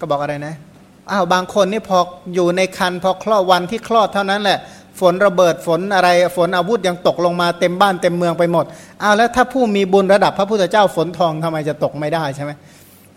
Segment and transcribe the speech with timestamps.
[0.00, 0.54] ก็บอกอะไรนะ
[1.10, 1.98] อ้าวบางคนนี่พอ
[2.34, 4.58] อยู่ในคันพอคลอดวันที่คลอดเท่านั้นแหละ
[5.00, 8.64] ฝนระเบิดฝนอะไรฝนอาวุธยังตกลงมาเต็มบ้านเต็มเมืองไปหมด
[9.02, 12.50] อ้าวแล้วถ้าผู้มีบุญระดับพระพุทธเจ้าฝนทองทำไมจะตกไม่ได้ใช่ไหม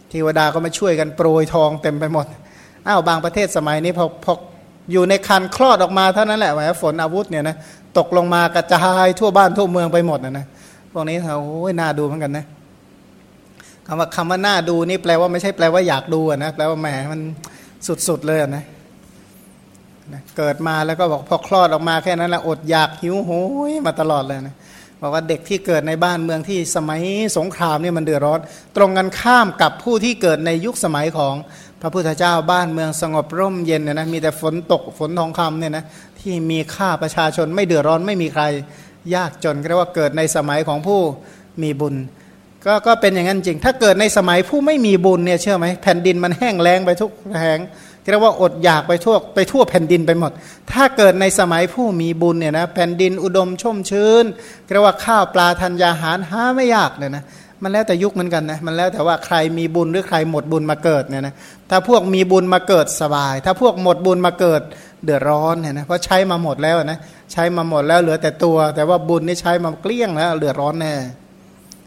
[0.09, 2.25] เทวดาก็มาช่วยกันโปรยทองเต็มไปหมด
[2.87, 4.33] อ้าวบางประเทศสมัยนี้พอพอ
[4.91, 7.55] อยู่ในคันคลอดออกมาเท่านั้นแหละแหมฝนอาวุธเนี่ยนะ
[7.97, 10.45] ตกลงมากระจายทั่วบ้านทั่วเมืองไปหมดนะนะ
[10.91, 12.45] พวกนี้เขาโอ้ยน่าดูเหมือนกันนะ
[13.91, 17.21] คำว่าคำว่าหน่าดูนี่แปลว่าไม่ใช่แปลว่าอยากดูนะแปลว่าแหมมัน
[18.07, 18.63] สุดๆเลยนะ
[20.13, 23.31] นะเกิดมาแล้วก็บอกพอคลอดออกมาแค่นั้นแหละอดอยากหิวโห
[23.69, 24.55] ยมาตลอดเลยนะ
[25.01, 27.01] บอกว่าเด็กที่เกิดในบ้านเมืองที่สมัย
[27.37, 28.39] สงครามนี่มันเดือดร้อน
[28.77, 31.33] ตรงกันข้ามกับผู้ที่เกิดในยุคสมัยของ
[31.81, 35.83] พระพุทธเจ้าบ้านเมืองสงบร่มเย็นเนี่ยนะมีแต่ฝนตกฝนทองคำเนี่ยนะ
[36.19, 38.43] ที่มีค่าประชาชนไม่เดือดร้อนไม่มีใคร
[39.15, 40.99] ยากจนก็เรียกว่าเกิดในสมัยของผู้
[41.63, 41.95] มีบุญ
[42.65, 47.59] ก็ก็เป็นอย่างนั้นจริง ถ้าเกิดในสมัยผู้ไม่มีบุญเนี่ยเชื่อไหมแผ่นดินมันแห้งแล้งไปทุกแห่ง
[48.11, 50.31] เรียกว่าอดอยากไปทั่วไปทั่วแผ่นดินไปหมด
[50.71, 54.25] ถ้าเกิดในสมัยผู้มีบุญเนี่ยนะแผ่นดินอุดมชุ่มชื้น
[54.73, 57.23] เรียกว่าข้าวปลาธัญญาหารหาไม่ยากเลยนะ
[57.63, 61.33] มันแล้วแต่ยุคเหมือนกันนะมันแล้วแต่ว่าใครมีบุญหรือใครหมดบุญมาเกิดเนี่ยนะ
[61.69, 64.61] ถ้าพวกมีบุญมาเกิดสบาย ถ้าพวกหมดบุญมาเกิด
[65.03, 66.99] เดือดร้อนเนี่ยนะเพราะใช้มาหมดแล้วนะ
[67.31, 70.93] ใช้มาหมดแล้วเหลือแต่ตัว แต่ว่าบุญนี่ใช้มาเกลี้ยงแล้วเดือดร้อนแน่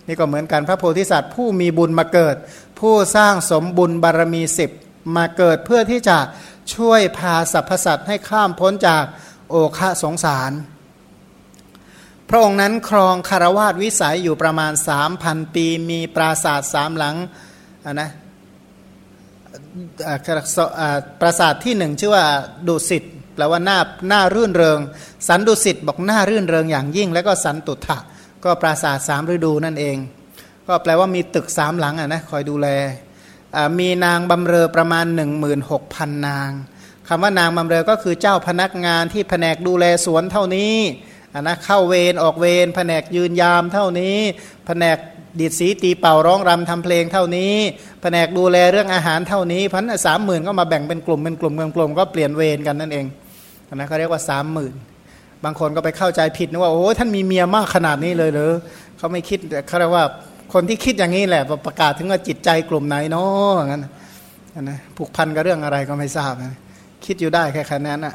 [0.06, 2.36] นี่ก็เหมือนกันพระโพธิสัตว์ ผู้มีบุญมาเกิด
[2.80, 4.70] ผู้สร้างสมบุญบารมีสิบ
[5.16, 6.18] มาเกิดเพื่อที่จะ
[6.74, 9.04] ช่วยพาสรรพสัตว์ให้ข้ามพ้นจาก
[9.50, 10.52] โอคะสงสาร
[12.28, 17.16] พระองค์นั้นครองคารวาสวิสัยอยู่ประมาณสามพันปี มีปราสาทสามหลัง
[17.92, 18.10] นะ
[21.20, 22.26] ปราสาทที่หนึ่งชื่อว่า
[22.68, 23.78] ดุสิตแปลว่าหน้า
[24.08, 24.78] หน้ารื่นเริง
[25.28, 27.98] สันดุสิตบอกหน้ารื่นเริงอย่างยิ่ง แล้วก็สันตุถะ
[28.44, 29.96] ก็ปราสาทสามฤดูนั่นเอง
[30.66, 32.68] ก็แปลว่ามีตึกสามหลังอะนะคอยดูแล
[33.78, 35.04] มีนางบำเรอประมาณ
[35.66, 36.50] 16,000 นาง
[37.08, 40.74] คำว่านางบำเรอก็คือเจ้าพนักงานที่แผนกดูแลสวนเท่านี้
[41.40, 44.16] นะเข้าเวรออกเวรแผนกยืนยามเท่านี้
[44.66, 44.98] แผนก
[45.40, 47.54] ดีดสีตีเป่าร้องรำทำเพลงเท่านี้
[48.02, 53.06] แผนกดูแลเรื่องอาหารเท่านี้พันสามหมื่นก็มาแบ่งเป็นกลุ่มเป็นกลุ่มเป็นกลุ่มก็เปลี่ยนเวรกันนั่นเอง
[53.74, 54.74] นะเขาเรียกว่าสามหมื่น
[55.44, 58.50] บางคนก็ไปเข้าใจผิดนะว่าโอ้ท่านมีเมียมากขนาดนี้เลยหรือ
[58.98, 59.38] เขาไม่คิด
[59.68, 60.04] เขาเรียกว่า
[60.52, 63.82] คนที่คิดอย่างนี้แหละประกาศถึงว่าจิตใจกลุ่มไหนเนาะอย่างนั้น
[64.62, 66.54] นะผูกพันกับเรื่องอะไรก็ไม่ทราบนะ
[67.04, 68.14] คิดอยู่ได้แค่แค่นั้นอะ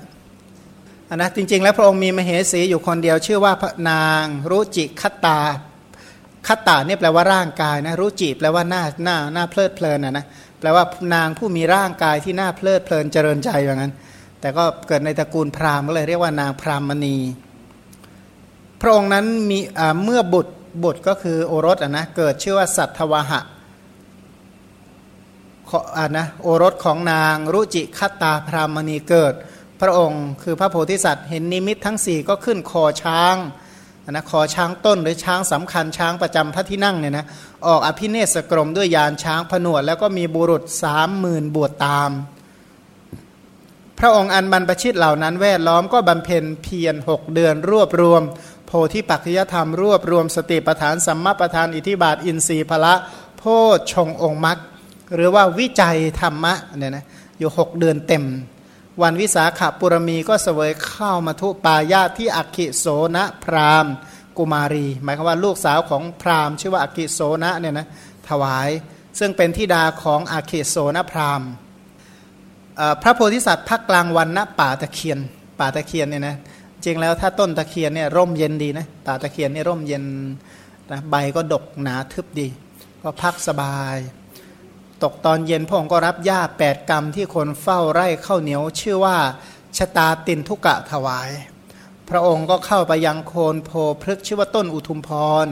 [1.09, 5.39] อันนะจริง ๆ แล้วพระองค์มีมเหสีอยู่คนเดียว ชื่อว่าพระนางรุจิคัตตา
[6.47, 10.25] คัตตาเนี่ยแปลว่าร่างกายนะรุจิแปลว่าหน้าหน้าหน้าเพลิดเพลินนะนะ
[10.59, 10.83] แปลว่า
[11.13, 13.93] นางผู้มีร่างกายที่หน้าเพลิดเพลินเจริญใจอย่างนั้น
[14.41, 17.17] แต่ก็เกิดในตระกูลพราหมณ์ก็เลยเรียกว่านางพรามณี
[18.81, 19.59] พระองค์นั้นมี
[20.03, 20.53] เมื่อบุตร
[20.83, 23.41] บุตรก็คือโอรสอะนะเกิดชื่อว่าสัตวหะ
[25.97, 29.33] อ่านะโอรสของนางรุจิคตาพรามณีเกิด
[29.81, 33.35] พระองค์คือพระโพธิสัตว์เห็นนิมิตทั้งสี่ก็ขึ้นคอช้าง
[34.11, 37.25] นะคอช้างต้นหรือช้างสำคัญช้างประจำพระที่นั่งเนี่ยนะ
[37.67, 42.11] ออกอภิเนศกรมด้วยยานช้างผนวด แล้วก็มีบุรุษสามหมื่นบวชตาม
[43.99, 48.21] พระองค์อันบรรพชิตเหล่านั้นแวดล้อมก็บำเพ็ญเพียรหกเดือนรวบรวม
[48.67, 52.93] โพธิปัจจยธรรมรวบรวมสติปทานสัมมาปทานอิทิบาทอินทรีย์พละ
[53.37, 53.43] โพ
[53.91, 54.57] ชงองค์มรรค
[55.15, 57.05] หรือว่าวิจัยธรรมะเนี่ยนะ
[57.39, 58.25] อยู่หกเดือนเต็ม
[59.01, 62.85] วันวิสาขบุรมีก็เสวยข้าวมาทุปายาที่อักขิโส
[63.15, 63.85] นะพราม
[64.37, 67.87] กุมารี หมายความว่าลูกสาวของพรามชื่อว่าอักขิโสนะเนี่ยนะ
[68.29, 68.69] ถวาย
[69.19, 71.41] ซึ่งเป็นทิดาของอักขิโสนะพราม
[73.01, 75.19] พระโพธิสัตว์พักกลางวันณป่าตะเคียน
[75.59, 76.35] ป่าตะเคียนเนี่ยนะ
[76.85, 80.03] จริงแล้วถ้าต้นตะเคียนเนี่ยร่มเย็นดีนะป่าตะเคียนเนี่ยร่มเย็น
[80.91, 82.47] นะใบก็ดกหนาทึบดี
[83.03, 83.97] ก็พักสบาย
[85.03, 89.17] ตกตอนเย็นพระองค์ก็รับหญ้าแปดกรรมที่คนเฝ้าไร่ข้าวเหนียว ชื่อว่า
[89.77, 91.29] ชะตาตินทุกะถวาย
[92.09, 93.71] พระองค์ก็เข้าไปยังโคนโพ
[94.01, 95.09] พฤกชื่อว่าต้นอุทุมพ
[95.43, 95.45] ร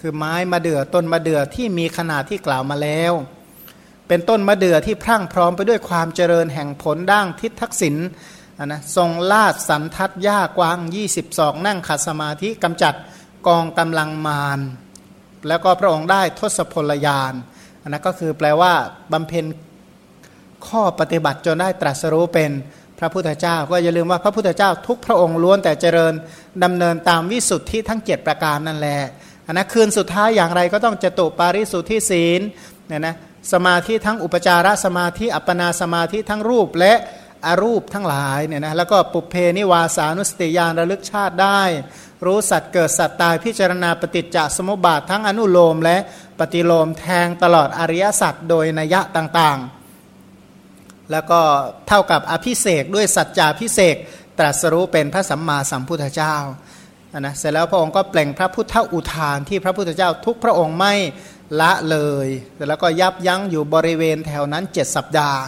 [0.00, 3.12] คือไม้มะเดื่อต้นมะเดื่อที่มีขนาดที่กล่าวมาแล้ว
[4.12, 7.96] เป็นต้นมะเดื่อที่พรั่งพร้อมไปด้วยความเจริญแห่งผลด่างทิศทักษิณ
[8.64, 10.78] นะทรงลาดสันทัดหญ้ากว้าง
[11.22, 12.94] 22 นั่งขัดสมาธิกำจัด
[13.46, 14.60] กองกำลังมาร
[15.48, 17.32] แล้วก็พระองค์ได้ทศพลยาน
[17.82, 18.72] นนั้นก็คือแปลว่า
[19.12, 19.44] บำเพ็ญ
[20.68, 22.50] ข้อปฏิบัติจนได้ตรัสรู้เป็น
[22.98, 26.14] พระพุทธเจ้า ก็อย่าลืมว่าพระพุทธเจ้าทุกพระองค์ล้วนแต่เจริญ
[26.64, 29.00] ดำเนินตามวิสุทธิทั้ง 7 ประการนั่นแหละ
[29.46, 32.40] อันนั้นคืนสุดท้ายอย่างไรก็ต้องจตุปาริสุทธิศีล
[32.88, 33.16] เนี่ยนะ
[33.52, 36.94] สมาธิทั้งอุปจารสมาธิอัปปนาสมาธิทั้งรูปและ
[37.46, 41.60] อรูปทั้งหลายเนี่ยนะแล้วก็ปุเพนิวาสานุสติยานระลึกชาติได้
[42.26, 45.96] รู้สัตว์เกิดสัตว์ตายพิจารณาปฏิจจสมุปบาททั้งอนุโลมและ
[46.38, 51.40] ปฏิโลมแทงตลอดอริยสัจโดยนัยต่างๆ แล้วก็
[51.88, 53.96] เท่ากับอภิเสกด้วยสัจจาพิเศษ
[54.38, 56.36] ตรัสรู้เป็นพระสัมมาสัมพุทธเจ้า
[57.18, 60.94] นะเสร็จแล้วพระองค์ก็เปล่งพระพุทธอุทานที่พระพุทธเจ้าทุกพระองค์ไม่
[61.60, 62.28] ละเลย
[62.68, 65.40] แล้วก็ยับยั้งอยู่บริเวณแถวนั้นเจ็ดสัปดาห์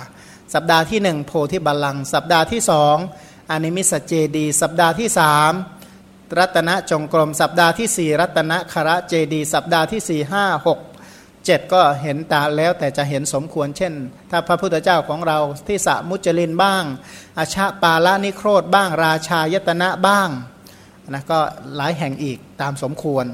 [0.55, 2.97] สัปดาห์ที่หนึ่งโพธิบัลลังสัปดาห์ที่สอง
[3.51, 5.53] อนิมิสเจดี สัปดาห์ที่สาม
[6.39, 10.79] รัตนจงกรม สัปดาห์ที่สี่รัตนคระเจดี สัปดาห์ที่สี่ห้าหก
[11.45, 13.93] เจ็ดก็เห็นตาแล้วแต่จะเห็นสมควรเช่น
[14.31, 16.85] ถ้าพระพุทธเจ้าของเราที่สะมุจลินบ้าง
[17.39, 20.29] อาชาปาลานิโครธบ้าง ราชายตนะบ้าง
[21.11, 21.39] นะก็
[21.77, 23.27] หลายแห่งอีกตามสมควร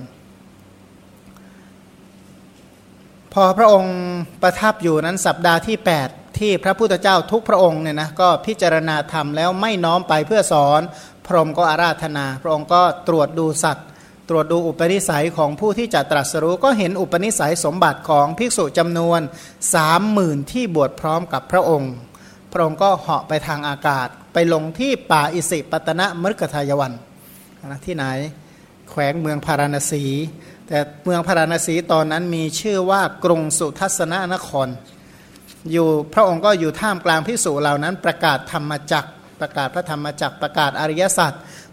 [3.35, 3.97] พอพระองค์
[4.43, 5.77] ประทับอยู่นั้นสัปดาห์ที่
[6.09, 10.81] 8 ที่พระพุทธเจ้าทุกพระองค์เนี่ยนะก็พิจารณาธรรมแล้วไม่น้อมไปเพื่อสอน
[11.27, 13.87] พระองก็อาราธนา พระองค์ก็ตรวจดูสัตว์
[14.29, 19.21] ตรวจดูอุปนิสัยของผู้ที่จะตรัสรู้ก็เห็นอุปนิสัยสมบัติของภิกษุจำนวน
[19.75, 21.93] สามหมื่นที่บวชพร้อมกับพระองค์
[22.53, 26.93] พระองค์ก็เหาะไปทางอากาศ ไปลงที่ป่าอิสิปตนะมฤกทายวัน
[27.67, 28.05] นะที่ไหน
[28.91, 30.05] แขวงเมืองพาราณสี
[30.73, 34.69] แต่เมืองพาราณสีตอนนั้นมีชื่อว่ากรุงสุทัศนนคร
[35.73, 39.05] อยู่พระองค์ก็อยู่ท่ามกลางพิสูจเหล่านั้น ประกาศธรรมจัก
[39.41, 41.33] ประกาศพระธรรมจักประกาศอริยสัจ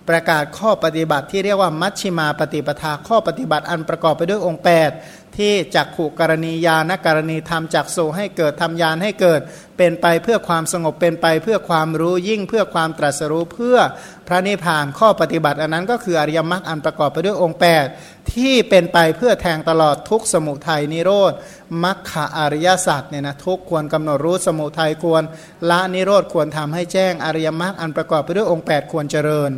[0.10, 4.64] ประกาศข้อปฏิบัติที่เรียกว่ามัชชิมาปฏิปทาข้อปฏิบัติอันประกอบไปด้วยองค์
[5.00, 9.40] 8 ที่จักขู่กรณียานกรณีธรรมจักโซให้เกิดทำยานให้เกิด
[9.78, 13.78] เป็นไปเพื่อความสงบเป็นไปเพื่อความรู้ยิ่งเพื่อความตรัสรู้เพื่อ
[14.28, 17.60] พระนิพพานข้อปฏิบัติอันนั้นก็คืออริยมรรคอันประกอบไปด้วยองค์
[17.92, 21.34] 8 ที่เป็นไปเพื่อแทงตลอดทุกสมุทัยนิโรธ
[21.84, 25.24] มรรคะอริยสัจเนี่ยนะทุกควรกำหนดรู้สมุทัยควร
[25.70, 29.52] ละนิโรธควรทำให้แจ้งอริยมรรคอันประกอบไปด้วยองค์ 8 ควรเจริญ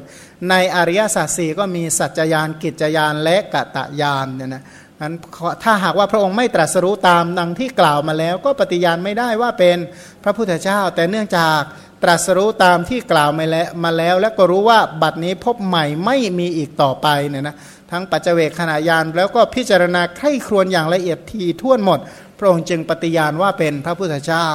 [0.49, 4.63] ในอริยสัจสี่ก็มีสัจจยานกิจยานและกะตะยานเนี่ยนะ
[5.01, 5.15] นั้น
[5.63, 9.77] ถ้าหากว่าพระองค์ไม่ตรัสรู้ตามดังที่กล่าวมาแล้ว ก็ปฏิญาณไม่ได้ว่าเป็น
[10.23, 11.61] พระพุทธเจ้า แต่เนื่องจาก
[12.03, 17.55] ตรัสรู้ตามที่กล่าวมาแล้วมาแล้ว และก็รู้ว่าบัดนี้พบใหม่ไม่มีอีกต่อไปเนี่ยนะ
[17.91, 21.99] ทั้งปัจเจกขณะยานแล้วก็พิจารณาใคร่ครวญอย่างละเอียดทีท่วนหมด
[22.39, 24.47] พระองค์จึงปฏิญาณว่าเป็นพระพุทธเจ้า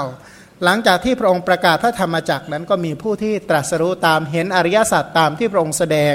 [0.64, 6.14] หลังจากที่พระองค์ประกาศพระธรรมจักรนั้นก็มีผู้ที่ตรัสรู้ตามเห็นอริยสัจตามที่พระองค์แสดง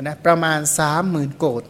[0.00, 1.62] นะประมาณสามหมื่นโกด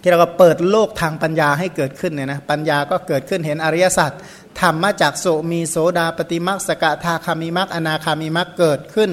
[0.00, 4.12] ที่เราก็เปิดโลกทางปัญญาให้เกิดขึ้นเนี่ยนะปัญญาก็เกิดขึ้นเห็นอริยสัจ
[4.60, 9.10] ธรรมมาจากโสมีโสดาปฏิมักสกทาคามิมักอนาคามิมักเกิดขึ้น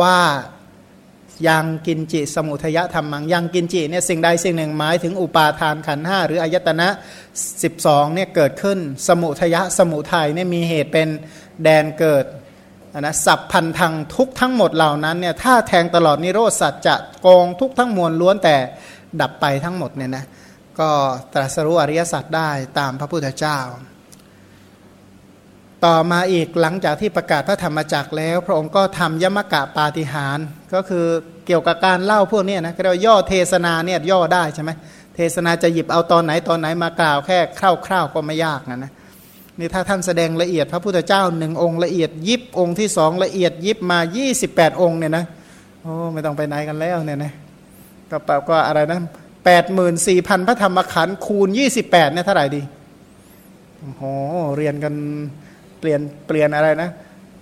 [0.00, 0.18] ว่า
[1.46, 6.88] ยังกินจิสมุทยธรรมังยังกินจิเนี่ยสิ่งใดสิ่งหนึ่งหมายถึงอุปาทานขันห้าหรืออายตนะ
[7.52, 11.08] 12เนี่ยเกิดขึ้น สมุทยะสมุทัยเนี่ยมีเหตุเป็น
[11.62, 12.24] แดนเกิด
[13.00, 18.56] นะสับพันธังทุกทั้งหมดเหล่านั้นเนี่ยถ้าแทงตลอดนิโรธสัจจะโกงทุกทั้งมวลล้วนแต่
[19.20, 20.24] ดับไปทั้งหมดเนี่ยนะ
[20.80, 20.90] ก็
[21.32, 23.58] ตรัสรู้อริยสัจได้ตามพระพุทธเจ้า
[25.86, 30.38] ต่อมาอีกหลังจากที่ประกาศพระธรรมจักรแล้ว พระองค์ก็ทำยมกะปาฏิหาร
[30.74, 31.06] ก็คือ
[31.46, 34.70] เกี่ยวกับการเล่าพวกนี้นะเรียกย่อเทศนาเนี่ยย่อได้ใช่ไหม
[35.16, 38.92] เทศนาจะหยิบเอาตอนไหนตอนไหนมากล่าวแค่คร่าวๆก็ไม่ยากนะนะ
[39.58, 43.98] นี่ถ้าท่านแสดงละเอียดพระพุทธเจ้าหนึ่งองค์ละเอียดยิบองค์ที่สองละเอียดยิบมา
[44.38, 45.24] 28 องค์เนี่ยนะ
[45.82, 47.32] โอ้ไม่ต้องไปไหนกันแล้วเนี่ยนะ
[48.10, 48.98] ก็แปลว่าอะไรนะ
[49.44, 52.62] แปดหมื่นสี่พันพระธรรมขันธ์คูณยี่สิบแปดเนี่ยเท่าไหร่ดี
[53.80, 54.02] โอ้โห
[54.56, 54.94] เรียนกัน
[55.80, 56.90] เปลี่ยนเปลี่ยนอะไรนะ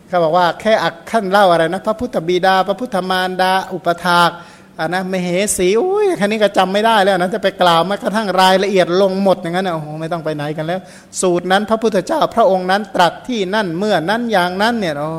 [0.08, 4.30] เขาบอกว่าแค่อักขั้นเล่าอะไรนะ พระพุทธบิดา พระพุทธมารดา อุปถาก
[4.78, 10.80] อ่านะมเหสีอุ้ยแค่นี้ก็จำไม่ได้แล้วนะจะไปกล่าวมากระทั่งรายละเอียดลงหมดอย่างนั้นโอ้โหไม่ต้องไปไหนกันแล้ว
[11.20, 15.10] สูตรนั้นพระพุทธเจ้าพระองค์นั้นตรัสที่นั่นเมื่อนั้นอย่างนั้นเนี่ยโอ้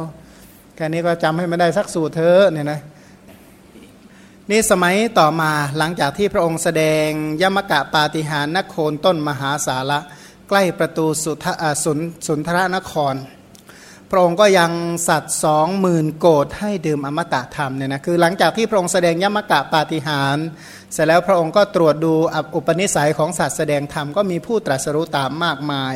[0.75, 2.79] แค่นี้ก็จำให้ไม่ได้สักสูตรเธอเนี่ยนะ
[4.51, 7.07] นี่สมัยต่อมาหลังจากที่พระองค์แสดง
[7.41, 9.99] ยมกะปาฏิหารนโคนต้นมหาสาระ
[10.49, 11.45] ใกล้ประตูสุท
[11.83, 13.15] สุนสุนทรนคร
[14.11, 14.71] พระองค์ก็ยัง
[15.07, 20.37] สัตว์สองหมื่นโกดให้ดื่มอมตะธรรมเนี่ยนะคือหลังจากที่พระองค์แสดงยมกะปาฏิหาร
[20.93, 22.13] เสร็จแล้วพระองค์ก็ตรวจดู
[22.55, 25.95] อุปนิสัยของสัตว์แสดงธรรมก็มีผู้ตรัสรู้ตามมากมาย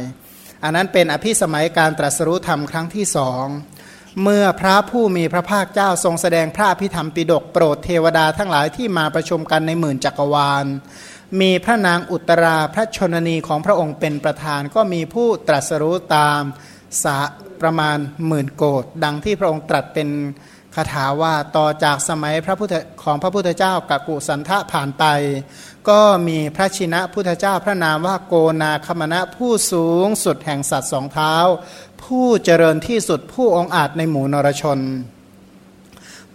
[0.63, 3.45] อันนั้นเป็นอภิสมัยการตรัสรู้ธรรมครั้งที่สอง
[4.23, 10.65] เมื่อพระผู้มีพระภาคเจ้าทรงแสดงพระพิธรรมปิดกโปรดเทวดาทั้งหลายที่มาประชุมกันในหมื่นจักรวาล
[11.39, 16.41] มีพระนางอุตราพระชนนีของพระองค์เป็นประธาน ก็มีผู้ตรัสรู้ตาม
[17.03, 17.19] สะ
[17.61, 17.97] ประมาณ
[18.27, 20.09] หมื่นโกดดังที่พระองค์ตรัสเป็น
[20.75, 25.05] คาถาว่าต่อจากสมัยพระพุทธของพระพุทธเจ้ากักุสันทะผ่านไป
[25.89, 31.35] ก็มีพระชินะพุทธเจ้าพระนามว่าโกนาคมณะผู้สูงสุดแห่งสัตว์สองเท้า
[32.03, 34.79] ผู้เจริญที่สุดผู้องอาจในหมู่นรชน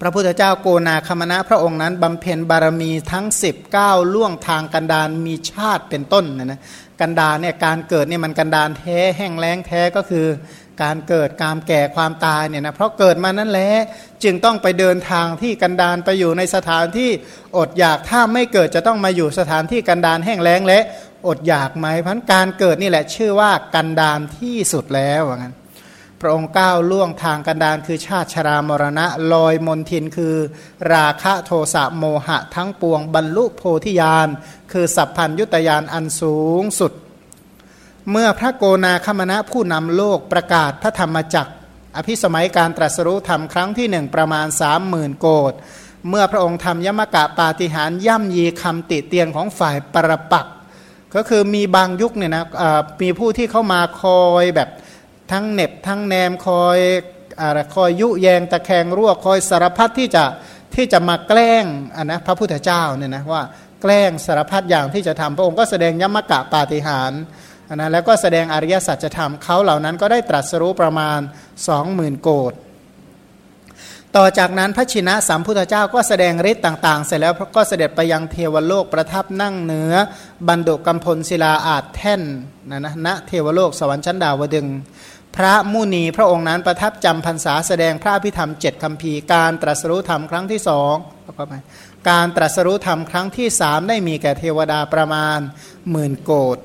[0.00, 3.26] พระพุทธเจ้าโกนาคมณะพระองค์นั้นบำเพ็ญบารมีทั้ง
[3.68, 6.60] 19 ล่วงทางกันดารมีชาติเป็นต้นนะนะ
[7.00, 10.26] กันดารเนี่ยการเกิดเนี่ยมันกันดารแท้แห้งแล้งแท้ก็คือ
[10.82, 13.70] การเกิดการแก่ความตายเนี่ยนะเพราะเกิดมานั้นแหละ
[14.24, 17.10] จึงต้องไปเดินทางที่กันดารไปอยู่ในสถานที่
[17.58, 20.78] อดอยากถ้าไม่เกิดจะต้องมาอยู่สถานที่กันดารแห้งแล้งและ
[21.28, 25.54] อดอยากไหมพันการเกิดนี่แหละชื่อว่ากันดารที่สุดแล้วว่างั้น
[26.20, 30.34] พระองค์ก้าวล่วงทางกันดารคือชาติชรามรณะ ลอยมนทินคือ
[30.92, 34.28] ราคะโทสะโมหะทั้งปวงบรรลุโพธิญาณ
[34.72, 36.92] คือสัพพัญยุตยานอันสูงสุด
[38.10, 41.52] เมื่อพระโกนาคมณะผู้นำโลกประกาศพระธรรมจักร
[41.96, 45.52] อภิสมัยการตรัสรู้ธรรมครั้งที่หนึ่งประมาณสามหมื่นโกด
[46.08, 50.46] เมื่อพระองค์ทำยมกะปาฏิหารย่ำยีคำติเตียนของฝ่ายปรปัก
[51.14, 52.44] ก็คือมีบางยุคเนี่ยนะ
[53.02, 54.68] มีผู้ที่เข้ามาคอยแบบ
[55.32, 56.78] ทั้งเน็บทั้งแนมคอย
[57.40, 60.24] อะไรคอยยุแยงตะแคงรั่วคอยสารพัดที่จะ
[60.74, 61.64] ที่จะมาแกล้ง
[61.96, 63.42] อันนะพระพุทธเจ้าเนี่ยนะว่า
[63.82, 67.12] แกล้งสารพัดอย่างที่จะทำพระองค์ก็แสดงยมกะปาฏิหาร
[67.68, 71.20] อันนะแล้วก็แสดงอริยสัจธรรมเขาเหล่านั้นก็ได้ตรัสรู้ประมาณ
[71.68, 72.54] สองหมื่นโกด
[74.16, 79.92] ต่อจากนั้นพระชินะสัมพุทธเจ้าก็แสดงฤทธิ์ต่าง ๆ เสร็จแล้วก็เสด็จไปยังเทวโลกประทับนั่งเหนือ
[80.48, 82.22] บันดุกัมพลศิลาอาจแท่น
[82.70, 84.66] นะนะณเทวโลกสวรรค์ชั้นดาวดึง
[85.36, 90.94] พระมุนีพระองค์นั้นประทับจำพรรษาแสดงพระพิธรรมเจ็ดคำพีการตรัสรู้ธรรมครั้งที่สอง
[92.10, 95.38] การตรัสรู้ธรรมครั้งที่สามได้มีแก่เทวดาประมาณ
[95.90, 96.58] หมื่นโกด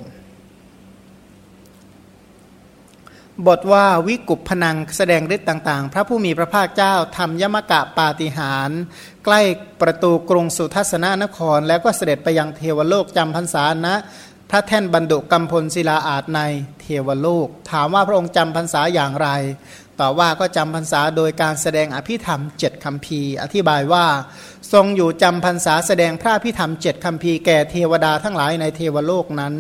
[3.47, 8.69] บทว่าวิกุปพนังแสดงฤทธิ์ต่างๆ พระผู้มีพระภาคเจ้าทำยมกะปาฏิหาร
[9.25, 9.41] ใกล้
[9.81, 13.95] ประตูกรุงสุทัศนนคร แล้วก็เสด็จไปยังเทวโลกจำพรรษาณนะ
[14.53, 16.39] พระแท่นบรรดุกัมพลศิลาอาจใน
[16.81, 19.29] เทวโลก ถามว่าพระองค์จำพรรษาอย่างไร
[19.99, 24.05] ตอบว่าก็จำพรรษาโดยการแสดงอภิธรรมเจ็ดคำพีอธิบายว่า
[24.73, 29.55] ทรงอยู่จำพรรษาแสดงพระอภิธรรมเจ็ดคำพีแก่เทวดาทั้งหลายในเทวโลกนั้น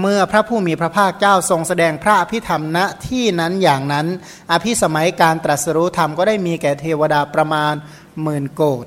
[0.00, 4.06] เมื่อพระผู้มีพระภาคเจ้าทรงแสดงพระอภิธรรมณที่นั้นอย่างนั้น
[4.52, 7.74] อภิสมัยการตรัสรู้ธรรมก็ได้มีแก่เทวดาประมาณ
[8.22, 8.86] หมื่นโกด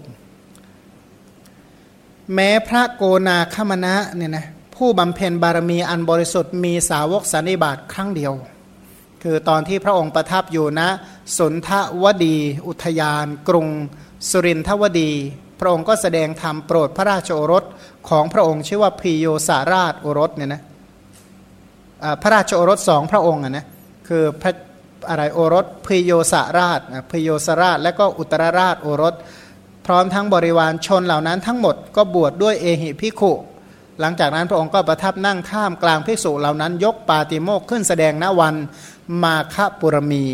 [2.34, 4.48] แม้พระโกนาคมณะเนี่ยนะ
[4.84, 8.34] ผู้บำเพ็ญบารมีอันบริสุทธิ์มีสาวกสันนิบาตครั้งเดียว
[9.24, 10.90] คือตอนที่พระองค์ประทับอยู่ณนะ
[11.38, 11.70] สนท
[12.04, 12.36] วดี
[12.68, 13.68] อุทยาน กรุง
[14.30, 15.12] สุรินทวดี
[15.60, 17.64] พระองค์ก็แสดงธรรมโปรดพระราชโอรส
[18.10, 20.62] ของพระองค์ชื่อว่าพิโยสาราชโอรสเนี่ยนะ
[22.22, 23.66] พระราชโอรสสองพระองค์นะ
[24.08, 24.52] คือพระ
[25.10, 26.80] อะไรโอรสพิโยสาราช
[27.12, 29.14] พิโยสราช และก็อุตรราชโอรส
[29.86, 33.34] พร้อมทั้งบริวารชนเหล่านั้นทั้งหมดก็บวชดด้วยเอหิพิขุ
[34.00, 38.56] หลังจากนั้นพระองค์ก็ประทับนั่งท่ามกลางภิกษุเหล่านั้น ยกปาติโมกขึ้นแสดงณวัน
[39.24, 40.26] มาฆปุรมี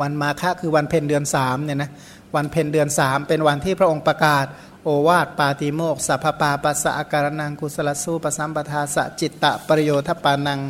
[0.00, 1.90] วันมาฆคือวันเพ็ญเดือนสามเนี่ยนะ
[2.34, 4.46] วันเพ็ญเดือนสามเป็นวันที่พระองค์ประกาศ
[4.84, 10.60] โอวาทปาติโมกสัพปาปัสสะอาการนังกุสลสู้ปสัมปทาสจิตตะปริโยทปานัง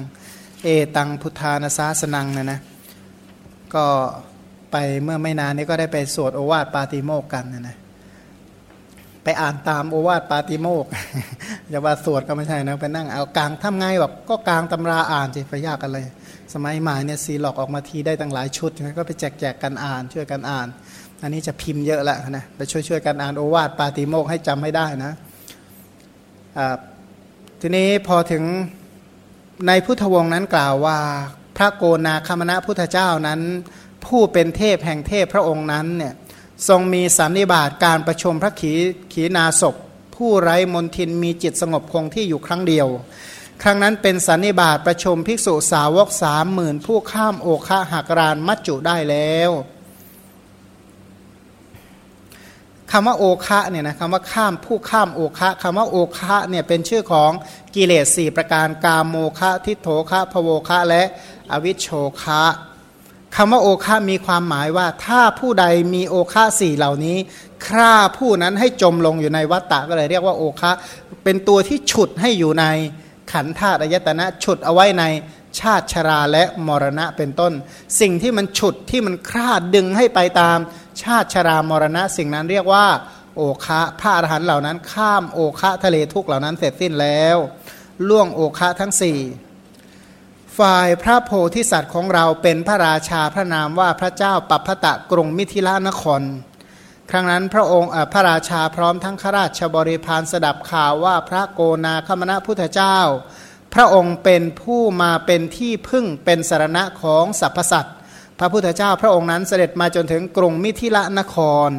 [0.65, 2.61] เอตังพุทธานาสาสนังนะนะ
[3.75, 3.85] ก็
[4.71, 7.77] ไปเมื่อไม่นานนี้ก็ได้ไปสวดโอวาทปาติโมกกันนะนะ
[9.25, 10.87] ไปอ่านตามโอวาทปาติโมก
[11.71, 15.99] อย่าว่าสวดก็ไม่ใช่นะไปนั่งเอากลางทำไงแบบก็กลางตำราอ่านสิไปยากอะไร
[16.55, 20.69] สมัยใหม่เนี่ยซีหลอกออกมาทีได้ตั้งหลายชุดนะก็ไปแจกแจกกันอ่านช่วยกันอ่าน
[21.23, 25.13] อันนี้จะพิมพ์เยอะแล้วนะไปช่วยช่วยกันอ่านโอวาทปาติโมกให้จำให้ได้นะ
[27.61, 28.45] ทีนี้พอถึง
[29.67, 30.99] ในพุทธวงศ์นั้นกล่าวว่า
[31.57, 33.41] พระโกนาคมณะพุทธเจ้านั้น
[34.07, 36.15] ผู้เป็นเทพแห่งเทพพระองค์นั้นเนี่ย
[36.69, 38.73] ทรงมีสันนิบาตการประชุมพระขี
[39.13, 39.75] ขีนาศพ
[40.17, 42.89] ผู้ไร้มนทินมีจิตสงบคงที่อยู่ครั้งเดียว
[43.63, 49.51] ครั้งนั้นเป็นสันนิบาตประชุมภิกษุสาวกสามหมื่นผู้ข้ามโอคะหักรานมัจจุได้แล้ว
[52.91, 57.31] คำว่าโอคะเนี่ยนะคำว่าข้ามผู้ข้ามโอคะคำว่าโอคะเนี่ยเป็นชื่อของ
[57.75, 61.03] กิเลสสี่ประการกามโมคะทิโถคะพโวคะและ
[61.51, 61.89] อวิชโช
[62.23, 62.43] คะ
[63.37, 67.17] คำว่าโอคามีความหมายว่า ถ้าผู้ใดมีโอคาสี่เหล่านี้
[67.67, 70.73] ฆ่าผู้นั้นให้จมลงอยู่ในวัฏฏะก็เลยเรียกว่าโอคะ
[71.25, 72.65] เป็นตัวที่ฉุดให้อยู่ใน
[73.33, 75.05] ขันธาตุอายตนะฉุดเอาไว้ใน
[75.61, 77.53] ชาติชราและมรณะเป็นต้น
[78.01, 80.59] สิ่งที่มันฉุดที่มันคลาดดึงให้ไปตาม
[81.03, 82.87] ชาติชรามรณะ สิ่งนั้นเรียกว่า
[83.37, 87.37] โอคะพระอรหันต์เหล่านั้น ข้ามโอคะทะเลทุกเหล่านั้นเสร็จสิ้นแล้ว
[88.09, 89.19] ล่วงโอคะทั้งสี่
[90.59, 96.23] ฝ่ายพระโพธิสัตว์ของเราเป็นพระราชาพระนามว่าพระเจ้าปัพพตะกรุงมิถิลานคร
[97.11, 102.99] ครั้งนั้นพระองค์พระราชาพร้อมทั้งข้าราชบริพารสดับข่าวว่าพระโกนาคมณะพุทธเจ้า
[103.75, 107.97] พระองค์เป็นผู้มาเป็นที่พึ่งเป็นสารณะของสรรพสัตว์
[108.39, 111.37] พระพุทธเจ้าพระองค์นั้นเสด็จมาจนถึงกรุงมิถิละนค
[111.69, 111.71] ร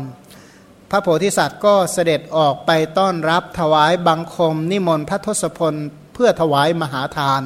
[0.92, 5.74] พระโพธิสัตว์ก็เสด็จออกไปต้อนรับถวายบังคมนิมนต์พระทศพล
[6.14, 7.44] เพื่อถวายมหาทาน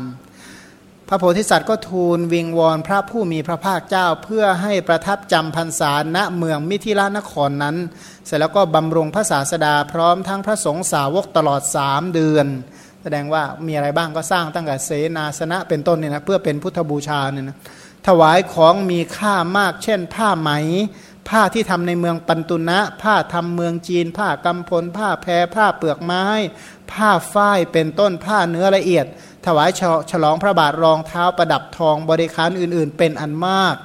[1.09, 7.75] พระโพธิสัตว์ก็ทูลวิงวอนพระผู้มีพระภาคเจ้าเพื่อให้ประทับจำพรรษาณเมืองมิถิลานครนั้น
[8.25, 12.47] เสร็จแล้วก็บำรุงพระศาสดาพร้อมทั้งพระสงฆ์สาวกตลอดสามเดือน
[13.01, 17.57] แสดงว่ามีอะไรบ้างก็สร้างตั้งแต่เสนาสนะเป็นต้นเนี่ยนะเพื่อเป็นพุทธบูชาเนี่ยนะ
[18.07, 20.51] ถวายของมีค่ามาก เช่น ผ้าไหม
[21.29, 26.25] ผ้าที่ทำในเมืองปันตุนะ ผ้าทำเมืองจีน ผ้ากำพล ผ้าแพรผ้าเปลือกไม้
[26.91, 29.05] ผ้าฝ้ายเป็นต้นผ้าเนื้อละเอียด
[29.45, 29.69] ถวาย
[30.11, 33.75] ฉลองพระบาทรองเท้าประดับทองบริการอื่น ๆ เป็นอันมาก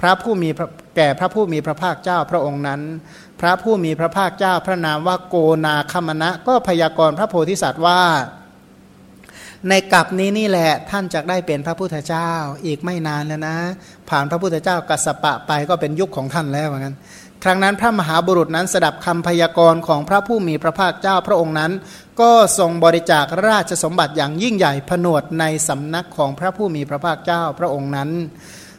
[0.00, 0.48] พระผู้มี
[0.96, 2.80] แก่พระผู้มีพระภาคเจ้าพระองค์นั้น
[3.40, 5.36] พระผู้มีพระภาคเจ้าพระนามว่าโก
[5.66, 8.00] นาคมณะก็พยากรณ์พระโพธิสัตว์ว่า
[9.68, 12.30] ในกลับนี้นี่แหละท่านจะได้เป็นพระพุทธเจ้า
[12.66, 13.56] อีกไม่นานแล้วนะ
[14.08, 16.94] ผ่านพระพุทธเจ้ากัสปะไปก็เป็นยุคของท่านแล้วเหมือนกัน
[17.46, 21.72] ครั้งนั้นพระมหาบุรุษนั้นสดับคำพยากรณ์ของพระผู้มีพระภาคเจ้าพระองค์นั้น
[22.20, 28.10] ก็ทรงบริจาคราชสมบัติอย่างยิ่งใหญ่ผนวดในสำนักของพระผู้มีพระภาคเจ้าพระองค์นั้น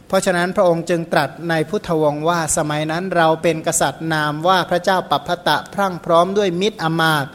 [0.07, 7.25] เพราะฉะนั้นพระองค์จึงตรัสในพุทธวงว่าสมัยนั้นเราเป็นกษัตริย์นามว่าพระเจ้าปัปพตะพรั่งพร้อมด้วยมิตรอมาต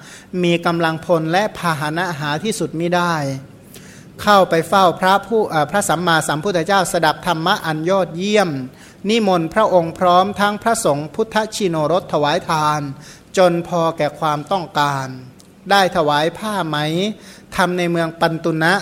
[0.42, 3.14] มีกำลังพลและพาหนะหาที่สุดมิได้
[4.22, 8.50] เข้าไปเฝ้าพระผู้พระสัมมาสัมพุทธเจ้าสดับธรรมะอันยอดเยี่ยม
[9.08, 12.80] นิมนต์พระองค์พร้อมทั้งพระสงฆ์พุทธชิโนรสถวายทาน
[13.38, 15.06] จนพอแก่ความต้องการ
[15.70, 16.76] ได้ถวายผ้าไหม
[17.56, 18.74] ทำในเมืองปันตุนะ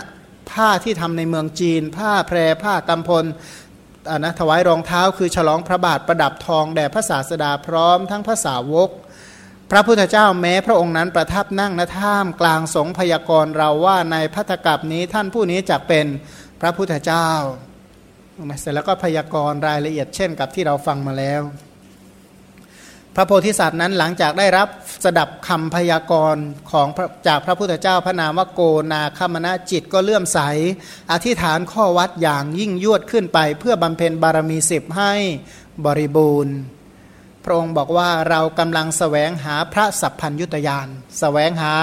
[0.51, 3.25] ผ้าที่ทำในเมืองจีน ผ้าแพรผ้ากำพล
[4.25, 8.91] นะถวายรองเท้าคือฉลองพระบาทประดับทองแด่พระศาสดาพร้อมทั้งพระสาวก
[9.71, 16.07] พระพุทธเจ้าแม้พระองค์นั้นประทับนั่งณท่ามกลางสงพยากรเราว่าในพัทธกับนี้ท่านผู้นี้จะเป็น
[16.61, 17.29] พระพุทธเจ้า
[18.61, 21.43] เสร็จแล้วก็พยากรณ์รายละเอียดเช่นกับที่เราฟังมาแล้ว
[23.15, 24.69] พระโพธิสัตว์นั้นหลังจากได้รับ
[25.05, 26.89] สดับคำพยากรณ์ของ
[27.27, 28.61] จากพระพุทธเจ้าพระนามว่าโก
[28.93, 30.41] นาคมณะจิตก็เลื่อมใส
[31.13, 35.13] อธิษฐานข้อวัดอย่างยิ่งยวดขึ้นไป เพื่อบำเพ็ญบารมีสิบให้
[35.85, 36.55] บริบูรณ์
[37.45, 41.75] พระองค์บอกว่าเรากำลังสแสวงหาพระสัพพัญยุตยานสแสวงหา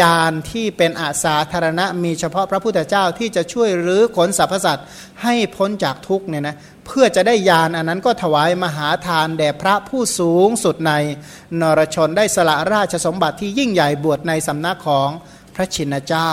[0.00, 4.86] ยานที่เป็นอาสาธารณะมีเฉพาะพระพุทธเจ้าที่จะช่วยหรือขนสรรพสัตว์
[5.22, 10.92] ให้พ้นจากทุกเนี่ยนะเพื่อจะได้ยานอันนั้นก็ถวายมหาทานแด่พระผู้สูงสุดใน
[11.60, 15.08] นรชนได้สละราชสมบัติที่ยิ่งใหญ่บวชในสำนักของ
[15.54, 16.32] พระชินเจ้า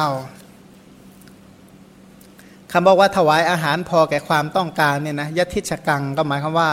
[2.72, 6.72] คำบอกว่าถวายอาหารพอแก่ความต้องการเนี่ยนะยทิชกังก็หมายความว่า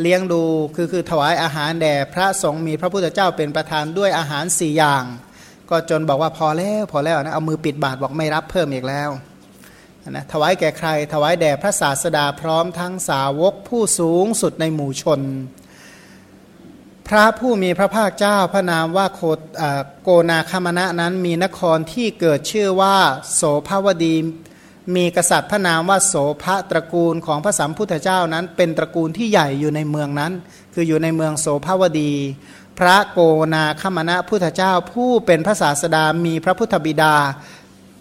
[0.00, 0.42] เลี้ยงดู
[0.74, 5.04] คือคือถวายอาหารแด่พระสงฆ์มีพระพุทธเจ้าเป็นประธานด้วยอาหารสี่อย่าง
[5.70, 9.10] ก็จนบอกว่าพอแล้วพอแล้วนะเอามือปิดบาทบอกไม่รับเพิ่มอีกแล้ว
[10.10, 15.20] นะถวายแก่ใคร ถวายแด่พระศาสดาพร้อมทั้งสาวกผู้สูงสุดในหมู่ชน
[17.08, 19.20] พระผู้มีพระภาคเจ้าพระนามว่าโค
[20.02, 22.96] โกนาคามณะนั้นมีนครที่เกิดชื่อว่า
[23.34, 24.14] โสภาวดี
[24.96, 30.32] มีกษัตริย์พระนามว่าโสภะตระกูลของพระสัมพุทธเจ้านั้น เป็นตระกูลที่ใหญ่อยู่ในเมืองนั้น
[30.74, 32.12] คืออยู่ในเมืองโสภาวดี
[32.78, 33.18] พระโก
[33.54, 37.14] นาคมณะพุทธเจ้า ผู้เป็นพระศาสดามีพระพุทธบิดา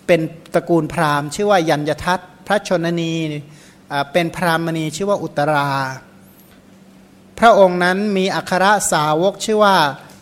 [0.07, 0.21] เป็น
[0.53, 3.13] ตระกูลพราหมณ์ ชื่อว่ายัญยทัตพระชนนี
[4.13, 5.69] เป็นพราหมณีชื่อว่าอุตรา
[7.39, 9.77] พระองค์นั้นมีอัครสาวกชื่อว่า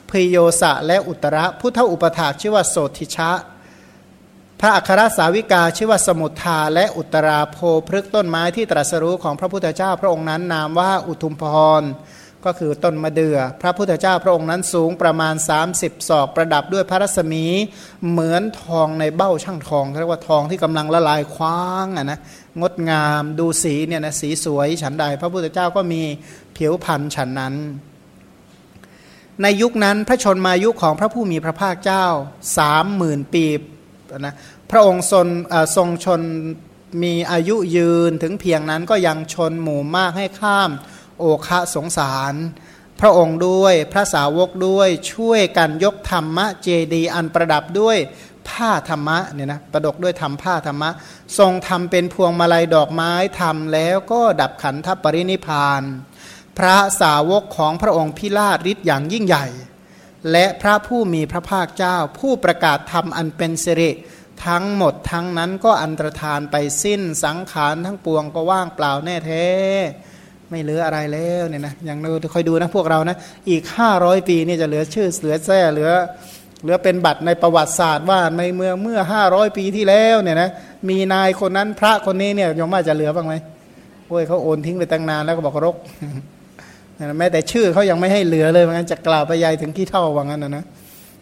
[0.09, 3.31] พโยสะและอุตระพุทธอุปถาชื่อว่าโสติชะ
[4.59, 11.43] พระอัครสาวิกาชื่อว่าสมุทธาและอุตราโพพฤกต้นไม้ที่ตรัสรู้ของพระพุทธเจ้า พระองค์นั้นนามว่าอุทุมพ
[11.81, 11.83] ร
[12.45, 15.34] ก็คือต้นมะเดือ่อพระพุทธเจ้าพระองค์นั้นสูงประมาณ
[15.71, 17.45] 30 ศอกประดับด้วยพระรัศมี
[18.10, 22.19] เหมือนทองในเบ้าช่างทองเรียกว่าทองที่กำลังละลายคว้างอะนะ
[22.62, 26.01] งดงามดูสีเนี่ยนะสีสวยฉันใด พระพุทธเจ้าก็มี
[26.58, 27.56] ผิวพรรณฉันนั้น
[29.41, 32.06] ในยุคนั้นพระชนมายุของพระผู้มีพระภาคเจ้า
[32.58, 33.45] สามหมื่นปี
[34.19, 34.34] นะ
[34.71, 35.27] พระองค์ทรง
[35.75, 36.21] ทรงชน
[37.03, 40.71] มีอายุยืนถึงเพียงนั้นก็ยังชนหมู่มากให้ข้าม
[41.23, 42.33] โอคะสงสาร
[42.99, 47.97] พระองค์ด้วยพระสาวกด้วยช่วยกันยกธรรมะเจดีอันประดับด้วย
[48.49, 50.89] ผ้าธรรมะเนี่ยนะประดกด้วยทำผ้าธรรมะ
[51.38, 55.81] ทรงทำเป็นพวงมาลัยดอกไม้ทำแล้วก็ดับขันธปรินิพาน
[56.57, 59.45] พระสาวกของพระองค์พิราชฤทธิ์อย่างยิ่งใหญ่
[60.31, 63.91] และพระผู้มีพระภาคเจ้า ผู้ประกาศธรรมอันเป็นสิริ
[64.45, 69.47] ทั้งหมดทั้งนั้นก็อันตรธานไปสิ้นสังขารทั้งปวงก็ว่างเปล่าแน่แท้
[70.53, 73.17] ไม่เหลืออะไรแล้วเนี่ยนะอย่างเราคอยดูนะพวกเรานะ
[73.49, 75.89] อีกห้าร้อยปีนี่จะเหลือชื่อเหลือแท้เหลือ
[76.61, 80.49] เหลือเป็นบัตรในประวัติศาสตร์ว่าในเมืองเมื่อห้าร้อยปีที่แล้วเนี่ยนะ
[80.89, 83.33] มีนายคนนั้นพระคนนี้เนี่ยยมว่าจะเหลือบ้างไหม
[84.07, 85.75] โอ้ยเขาโอนทิ้งไปตั้งนานแล้วก็บอกรก
[87.19, 90.63] แม้แต่ชื่อเขายังไม่ให้เหลือเลยว่างั้นจะกล่าวไปยายถึงขี้เท่าว่างั้นนะนะ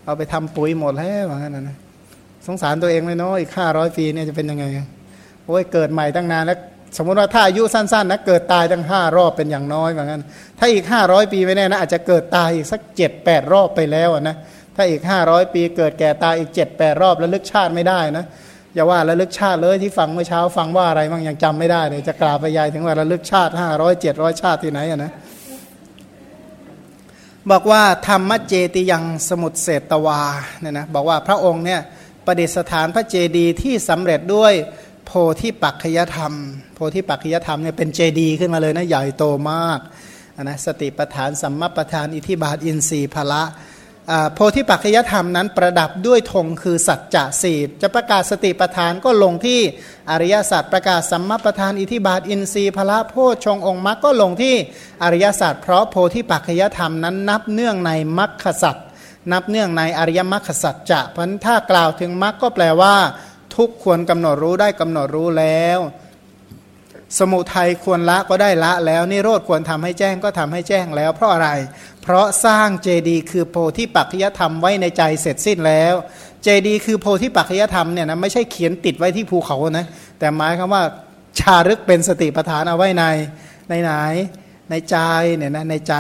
[0.06, 1.78] เอาไปทำปุ๋ยหมดแล้วว่างั้นนะนะ
[2.48, 4.66] สงสารตัวเองเลยเนาะอีกห้าร้อยปีเนี่ยจะเป็นยังไง
[5.46, 6.58] โอ้ยเกิดใหม่ตั้งนานแล้ว
[6.98, 10.24] สมมติว่าถ้าอายุสั้นๆนะเกิดตายตั้งห้ารอบเป็นอย่างน้อยว่างั้น
[10.60, 14.36] ถ้าอีกห้าร้อยปีไม่แน่นะอาจจะเกิดตายอีกสักเจ็ดแปดรอบไปแล้วนะ
[14.76, 18.26] ถ้าอีกห้าร้อยปีเกิดแก่ตายอีกเจ็ดแปดรอบแล้วลึกชาติไม่ได้นะ
[18.76, 25.12] อย่าว่าระลึกชาติเลยที่ฟังเมื่อเช้าฟังว่าอะไรบ้างยังจำไม่ได้เลยจะกล่าวไปยายถึงว่าระลึกชาติห้าร้อยเจ็ดร้อยชาติที่ไหนอะนะ
[27.52, 30.22] บอกว่าธรรมเจติยังสมุทเศตวา
[30.60, 31.82] เนี่ยนะบอกว่าพระองค์เนี่ย
[32.26, 34.54] ประดิษฐานพระเจดีย์ที่สำเร็จด้วย
[35.12, 36.34] พธิปักขยธรรม
[36.76, 39.80] โพธิปักขยธรรมเนี่ยเป็นเจดีย์ขึ้นมาเลยนะใหญ่โตมาก
[40.44, 43.44] นะสติปทานสัมมาปทาน อิทิบาทอินทรีย์พละ
[44.34, 49.60] โพธิปัจจยธรรมนั้นประดับด้วยธงคือสัจจะสีจะประกาศสติปทานก็ลงที่
[50.12, 53.14] อริยศาสัจประกาศสัมมาปทาน อิทิบาทอินทรีย์พละโพ
[53.46, 54.56] ชงองค์มรรคก็ลงที่
[55.04, 58.78] อริยศาสัจเพราะโพธิปัจจยธรรมนั้นนับเนื่องในมรรคสัจ
[59.32, 62.96] นับเนื่องในอริยมรรคสัจจะเพราะถ้ากล่าวถึงมรรคก็แปลว่า
[63.62, 65.80] ทุกควรกำหนดรู้ได้กำหนดรู้แล้ว
[67.20, 71.50] สมุทัยควรละก็ได้ละแล้วนิโรธควรทำให้แจ้งก็ทำให้แจ้งแล้ว เพราะอะไร
[72.02, 75.94] เพราะสร้างเจดีย์คือโพธิปัจจยธรรมไว้ในใจเสร็จสิ้นแล้ว
[76.44, 79.86] เจดีย์คือโพธิปัจจยธรรมเนี่ยนะไม่ใช่เขียนติดไว้ที่ภูเขานะ
[80.20, 80.84] แต่หมายคำว่า
[81.40, 83.04] ชารึกเป็นสติปัฏฐานเอาไว้ใน
[83.70, 83.92] ในไหน
[84.70, 84.98] ในใจ
[85.38, 85.94] เนี่ยนะในใจ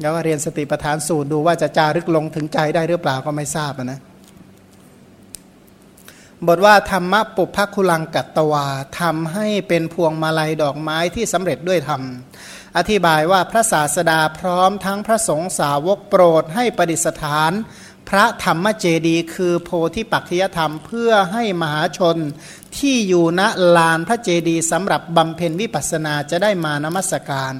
[0.00, 4.00] แล้วก็เรียนสติปัฏฐานสูตรดูว่าจะจารึกลงถึงใจได้หรือเปล่าก็ไม่ทราบนะ
[6.48, 8.66] บทว่าธรรมะปุพพคุลังกัตตวา
[9.00, 12.02] ทำให้เป็นพวงมาลัยดอกไม้ที่สำเร็จด้วยธรรม
[12.76, 17.52] อธิบายว่าพระศาสดาพร้อมทั้งพระสงฆ์สาวกโปรดให้ประดิษฐาน
[18.08, 22.16] พระธรรมเจดีคือโพธิปัจจยธรรมเพื่อให้มหาชน
[22.76, 23.42] ที่อยู่ณ
[23.76, 27.52] ลานพระเจดีสำหรับบำเพ็ญวิปัสสนาจะได้มานมัสการ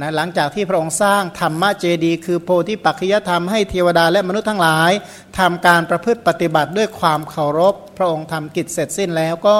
[0.00, 4.92] นะหลังจากที่พระองค์สร้างธรรมเจดี คือโพธิปัจจยธรรมให้เทวดาและมนุษย์ทั้งหลาย
[5.38, 9.58] ทำการประพฤติปฏิบัติด้วยความเคารพ พระองค์ทำกิจเสร็จสิ้นแล้วก็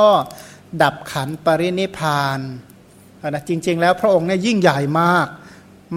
[0.82, 2.40] ดับขันปรินิพาน
[3.28, 5.26] นะจริง ๆ แล้วพระองค์เนี่ยยิ่งใหญ่มาก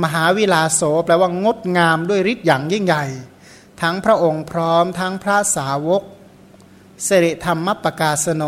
[0.03, 3.05] มหาวิลาโสแปลว่างดงามด้วยฤทธิ์อย่างยิ่งใหญ่
[3.81, 6.01] ทั้งพระองค์พร้อมทั้งพระสาวก
[7.05, 8.43] เสริธรรมปกาสโน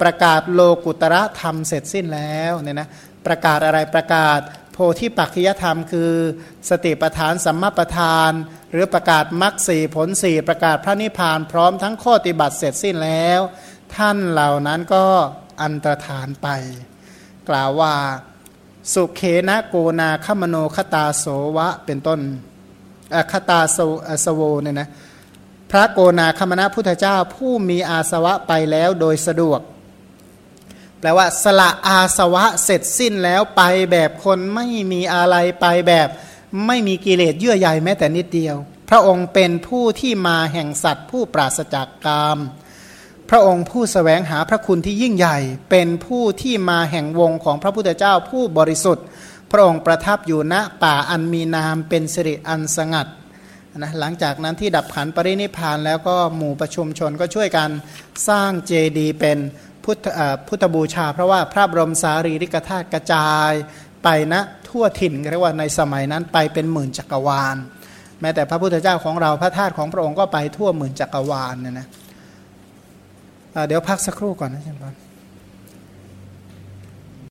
[0.00, 2.88] ประกาศโลกุตระธรรมเสร็จสิ้นแล้วเนี่ยนะ
[3.26, 4.40] ประกาศอะไรประกาศ
[4.78, 6.12] โพธิปัจจยธรรม คือ
[6.70, 8.32] สติปทานสัมมาปทาน
[8.72, 13.40] หรือประกาศมรรคสี่ผลสี่ประกาศพระนิพพานพร้อมทั้งข้อติบัติเสร็จสิ้นแล้ว
[13.96, 15.04] ท่านเหล่านั้นก็
[15.62, 16.48] อันตรธานไป
[17.48, 17.94] กล่าวว่า
[18.92, 22.20] สุเคนะโกนาคมโนคตาโสวะเป็นต้น
[23.32, 23.78] คตาโส
[24.24, 24.88] สโวเนี่ยนะ
[25.70, 29.60] พระโกนาคมนะพุทธเจ้าผู้มีอาสวะไปแล้วโดยสะดวก
[31.00, 36.08] แปลว่าสละอาสวะเสร็จสิ้นแล้วไปแบบคนไม่มีอะไรไปแบบ
[36.66, 38.56] ไม่มีกิเลสเยื่อใยแม้แต่นิดเดียว
[38.90, 42.38] พระองค์เป็นผู้ที่มาแห่งสัตว์ผู้ปราศจากกาม
[43.30, 45.38] พระองค์ผู้สแสวงหาพระคุณที่ยิ่งใหญ่
[45.70, 49.04] เป็นผู้ที่มาแห่งวงของพระพุทธเจ้าผู้บริสุทธิ์
[49.50, 53.08] พระองค์ประทับอยู่ณป่าอันมีนามเป็นสิริอันสงัด
[53.78, 57.70] นะหลังจากนั้นที่ดับขันปรินิพานแล้วก็หมู่ประชุมชนก็ช่วยกัน
[58.28, 59.38] สร้างเจดีย์เป็น
[59.86, 60.06] พุทธ
[60.48, 63.52] พุทธบูชา เพราะว่าพระบรมสารีริกธาตุกระจาย
[64.04, 67.56] ไปนะทั่วถิ่นเรียกว่าในสมัยนั้นไปเป็นหมื่นจักรวาล
[68.20, 71.86] แม้แต่พระพุทธเจ้าของเราพระธาตุของพระองค์ก็ไปทั่วหมื่นจักรวาลเนี่ยนะ
[73.68, 75.05] เดี๋ยวพักสักครู่ก่อนนะอาจารย์